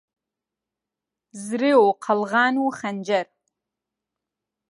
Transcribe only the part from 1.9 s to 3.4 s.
قەلغان و خەنجەر